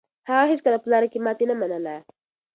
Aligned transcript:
هغه 0.29 0.43
هيڅکله 0.51 0.77
په 0.81 0.87
لاره 0.91 1.07
کې 1.11 1.19
ماتې 1.25 1.45
نه 1.49 1.55
منله. 1.59 1.95